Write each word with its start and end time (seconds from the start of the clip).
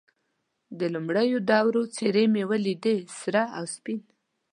د 0.79 0.81
لومړیو 0.93 1.37
دوو 1.51 1.81
څېرې 1.95 2.25
مې 2.33 2.41
یې 2.43 2.47
ولیدې، 2.49 2.97
سره 3.21 3.41
او 3.57 3.63
سپین. 3.75 4.01